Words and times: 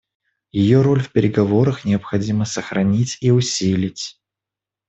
Ее 0.51 0.81
роль 0.81 0.99
в 1.03 1.11
переговорах 1.11 1.85
необходимо 1.85 2.45
сохранить 2.45 3.19
и 3.21 3.29
усилить. 3.29 4.19